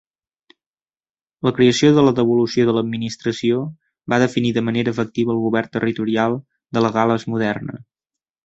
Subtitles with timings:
[1.47, 3.61] La creació de la devolució de l'administració
[4.15, 6.41] va definir de manera efectiva el govern territorial
[6.79, 7.81] de la Gal·les moderna.